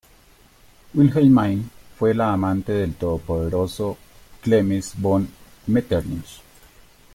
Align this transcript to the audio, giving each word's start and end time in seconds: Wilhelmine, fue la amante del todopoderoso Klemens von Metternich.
Wilhelmine, 0.95 1.65
fue 1.99 2.15
la 2.15 2.33
amante 2.33 2.71
del 2.73 2.95
todopoderoso 2.95 3.99
Klemens 4.41 4.95
von 4.99 5.27
Metternich. 5.67 6.41